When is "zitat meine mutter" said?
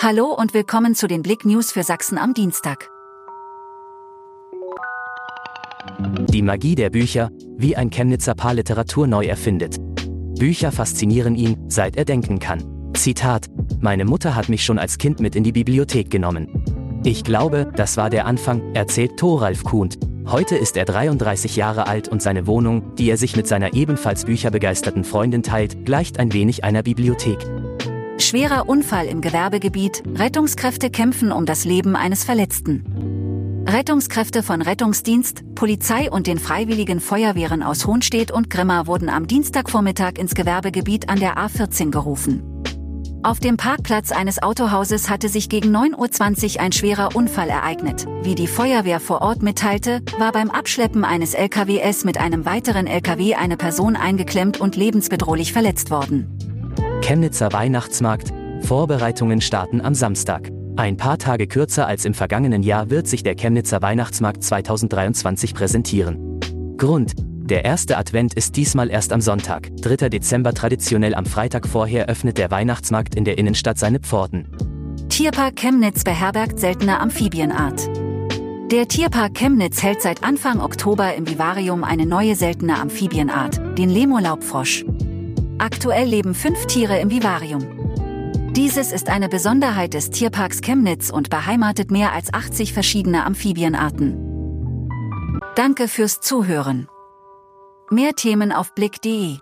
12.94-14.34